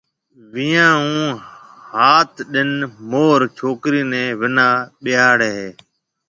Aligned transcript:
وينيان 0.51 0.97
ھون 1.01 1.29
ھات 1.91 2.31
ڏِن 2.51 2.71
مور 3.09 3.39
ڇوڪرِي 3.57 4.01
نيَ 4.11 4.23
وناھ 4.39 4.77
ٻيھاݪي 5.01 5.49
ھيََََ 5.57 5.69